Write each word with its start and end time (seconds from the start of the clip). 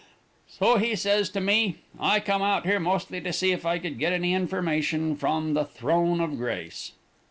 So 0.47 0.77
he 0.79 0.95
says 0.95 1.29
to 1.29 1.39
me, 1.39 1.75
'I 1.99 2.21
come 2.21 2.41
out 2.41 2.65
here 2.65 2.79
mostly 2.79 3.21
to 3.21 3.31
see 3.31 3.51
if 3.51 3.67
I 3.67 3.77
could 3.77 3.99
get 3.99 4.11
any 4.13 4.33
information 4.33 5.15
from 5.15 5.53
the 5.53 5.63
Throne 5.63 6.19
of 6.19 6.37
Grace.' 6.37 6.93